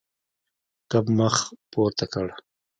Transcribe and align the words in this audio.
کب 0.91 1.05
مخ 1.17 1.35
پورته 1.71 2.05
لاړ. 2.27 2.39